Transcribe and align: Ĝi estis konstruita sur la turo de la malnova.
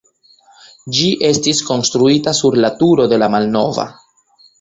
Ĝi 0.99 1.09
estis 1.27 1.59
konstruita 1.67 2.33
sur 2.37 2.57
la 2.65 2.71
turo 2.79 3.07
de 3.13 3.21
la 3.25 3.29
malnova. 3.35 3.87